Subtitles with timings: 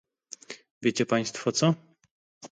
[0.81, 1.73] Wiecie Państwo co?